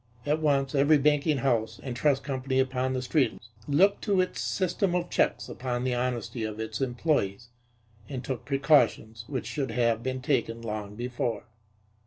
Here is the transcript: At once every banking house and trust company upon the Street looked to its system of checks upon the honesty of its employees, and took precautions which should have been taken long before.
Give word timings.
At 0.25 0.39
once 0.41 0.73
every 0.73 0.97
banking 0.97 1.37
house 1.37 1.79
and 1.83 1.95
trust 1.95 2.23
company 2.23 2.57
upon 2.57 2.93
the 2.93 3.03
Street 3.03 3.39
looked 3.67 4.01
to 4.05 4.19
its 4.19 4.41
system 4.41 4.95
of 4.95 5.11
checks 5.11 5.47
upon 5.47 5.83
the 5.83 5.93
honesty 5.93 6.43
of 6.43 6.59
its 6.59 6.81
employees, 6.81 7.49
and 8.09 8.23
took 8.23 8.43
precautions 8.43 9.25
which 9.27 9.45
should 9.45 9.69
have 9.69 10.01
been 10.01 10.23
taken 10.23 10.59
long 10.63 10.95
before. 10.95 11.43